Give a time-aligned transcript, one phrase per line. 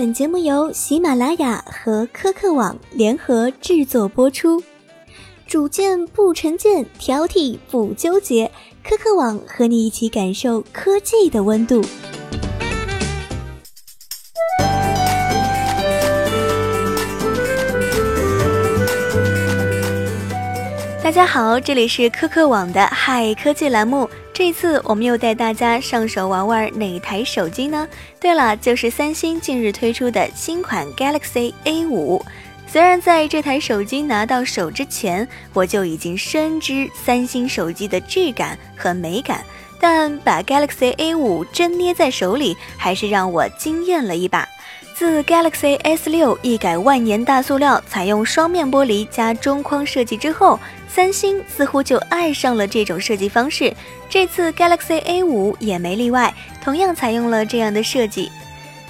[0.00, 4.62] 本节目由喜马拉雅和科客网联合制作播出。
[5.46, 8.50] 主见不成见，挑剔不纠结，
[8.82, 11.84] 科客网和你一起感受科技的温度。
[21.04, 24.08] 大家好，这里是科客网的嗨科技栏目。
[24.40, 27.86] 这次我们又带大家上手玩玩哪台手机呢？
[28.18, 32.22] 对了，就是三星近日推出的新款 Galaxy A5。
[32.66, 39.44] 虽然在这台手机拿到手之前，我就已经深知三星手机的质感和美感，
[39.78, 44.48] 但把 Galaxy A5 真捏在手里，还是让我惊艳了一把。
[45.00, 53.72] 自 Galaxy S6 一改万年大塑料，采用双面玻璃加中框设计之后，三星似乎就爱上了这种设计方式。
[54.10, 58.30] 这次 Galaxy A5 也没例外，同样采用了这样的设计。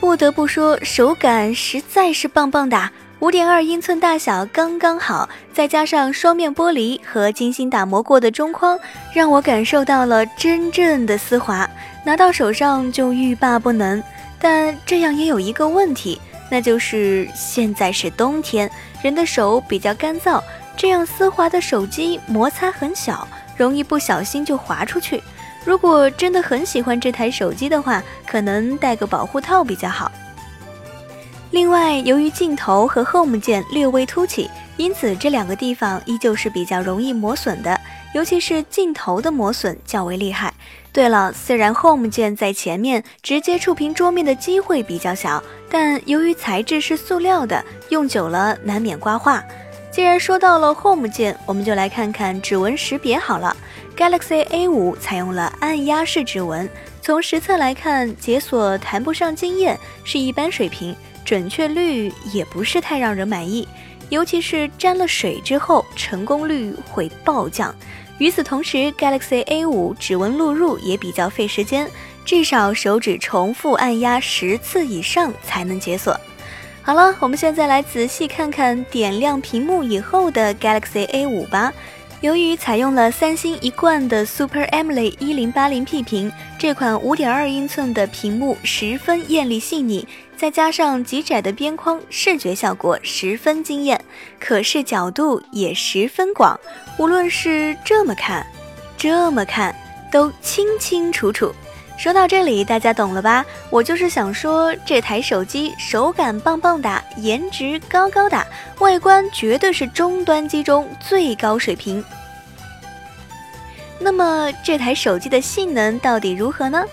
[0.00, 2.90] 不得不说，手感实在是棒棒哒！
[3.20, 8.76] 五点二英寸大小刚刚好，再加上双面玻璃和精心打磨过的中框，
[9.14, 11.70] 让我感受到了真正的丝滑，
[12.04, 14.02] 拿到手上就欲罢不能。
[14.42, 18.68] 但这样也有一个问题，那就是现在是冬天，
[19.00, 20.42] 人的手比较干燥，
[20.76, 23.26] 这样丝滑的手机摩擦很小，
[23.56, 25.22] 容易不小心就滑出去。
[25.64, 30.10] 如果真的很喜欢这台手机的话，可能带个保护套比较好。
[31.52, 37.78] 另外，由于镜头和 Home 键略微凸起，因此这两个地方依旧是比较容易磨损的，
[38.12, 40.52] 尤其是镜头的磨损较为厉害。
[40.92, 49.42] 对了，虽然 Home 键在前面直接触屏桌面的机会比较小，但由于材质是塑料的，用久了难免刮画。
[49.90, 53.56] 既然说到了 Home 键，我们就来看看指纹识别好了。
[53.96, 56.68] Galaxy A5 采用了按压式指纹，
[57.00, 63.68] 从实测来看，解锁谈不上惊艳，是一般水平，准确率也不是太让人满意，
[64.08, 67.74] 尤其是沾了水之后，成功率会暴降。
[68.22, 71.90] 与此同时，Galaxy A5 指纹录入也比较费时间，
[72.24, 76.16] 至少手指重复按压十次以上才能解锁。
[76.82, 81.72] 好了，我们现在来仔细看看点亮屏幕以后的 Galaxy A5 吧。
[82.20, 90.06] 由于采用了三星一贯的 Super AMOLED 1080p 屏，这款5.2英寸的屏幕十分艳丽细腻。
[90.36, 94.01] 再加上极窄的边框，视觉效果十分惊艳，
[94.40, 96.58] 可视角度也十分广。
[96.98, 98.46] 无论是这么看，
[98.96, 99.74] 这么看，
[100.10, 101.54] 都清清楚楚。
[101.98, 103.44] 说到这里，大家懂了吧？
[103.70, 108.44] 我就是想说，这台手机手感棒棒哒，颜值高高哒，
[108.78, 112.02] 外观绝对是中端机中最高水平。
[114.00, 116.84] 那么这台手机的性能到底如何呢？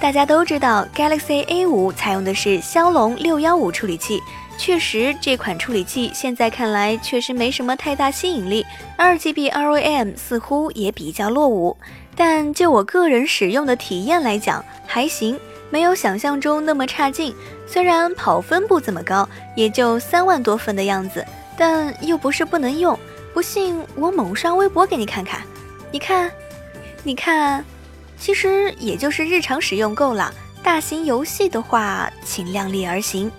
[0.00, 4.20] 大家都知道，Galaxy A5 采用的是骁龙六幺五处理器，
[4.58, 8.64] 确实这款处理器现在看来确实没什么太大吸引力，
[8.96, 11.76] 二 G B R O M 似乎也比较落伍。
[12.14, 15.38] 但就我个人使用的体验来讲，还行，
[15.70, 17.34] 没有想象中那么差劲。
[17.66, 21.24] 虽然跑分不怎么高，也就三万多分的样子，
[21.58, 22.98] 但又不是不能用。
[23.34, 25.42] 不信我猛刷微博给你看看，
[25.92, 26.30] 你看，
[27.02, 27.64] 你看。
[28.18, 33.30] 其实也就是日常使用够了，大型游戏的话，请量力而行。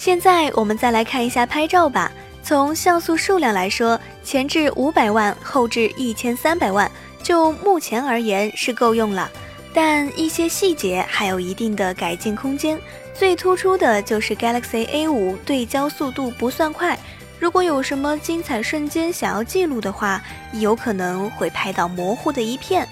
[0.00, 2.10] 现在我们再来看一下拍照吧。
[2.42, 6.90] 从像素数量来说，前置五百万，后置一千三百万，
[7.22, 9.30] 就目前而言是够用了。
[9.74, 12.80] 但一些细节还有一定的改进空间。
[13.12, 16.98] 最突出的就是 Galaxy A5 对焦速度不算快。
[17.38, 20.22] 如果有什么精彩瞬间想要记录的话，
[20.54, 22.88] 有可能会拍到模糊的一片。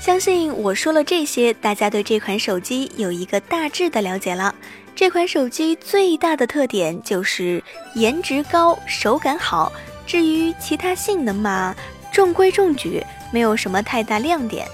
[0.00, 4.54] 相信我说了这些，大家对这款手机有一个大致的了解了。
[4.94, 7.62] 这款手机最大的特点就是
[7.94, 9.72] 颜值高、手感好。
[10.06, 11.74] 至于其他性能嘛，
[12.12, 14.68] 中规中矩，没有什么太大亮点。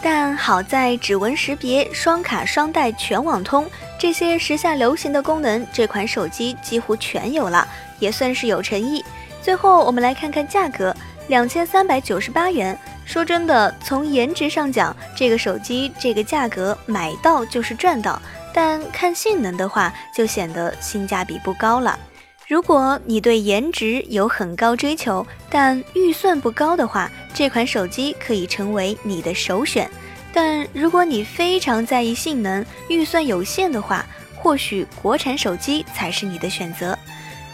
[0.00, 3.68] 但好在指纹识别、双卡双待、全网通
[3.98, 7.66] 这些时下流行的功能，这款手机几乎全有了。
[7.98, 9.04] 也算是有诚意。
[9.42, 10.94] 最后，我们来看看价格，
[11.28, 12.78] 两千三百九十八元。
[13.16, 18.20] 说真的，从颜值上讲，这个手机这个价格买到就是赚到。
[18.52, 21.98] 但看性能的话，就显得性价比不高了。
[22.46, 29.90] 如果你对颜值有很高追求，但预算不高的话，这款手机可以成为你的首选。
[30.30, 34.04] 但如果你非常在意性能，预算有限的话，
[34.34, 36.94] 或许国产手机才是你的选择。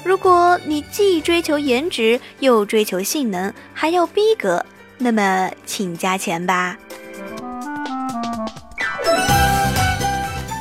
[0.02, 4.66] 如果你既追求颜值又追求性能，还要逼格，
[5.02, 6.76] 那么请加钱吧。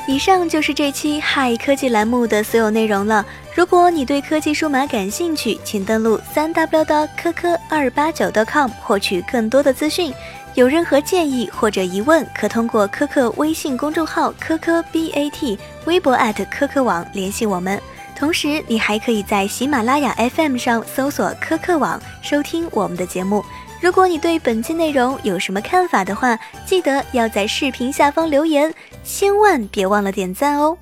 [0.07, 3.25] 以上就是这期嗨科技栏目的所有内容了。
[3.55, 10.13] 如果你对科技数码感兴趣，请登录三 w 的科科二八九 .com 获取更多的资讯。
[10.55, 16.17] 有任何建议或者疑问，可通过科科微信公众号科科 BAT、微博
[16.49, 17.81] 科科网联系我们。
[18.13, 23.45] 同时，你还可以在喜马拉雅 FM 上搜索科科网收听我们的节目。
[23.81, 26.37] 如果你对本期内容有什么看法的话，
[26.67, 28.71] 记得要在视频下方留言，
[29.03, 30.77] 千万别忘了点赞哦。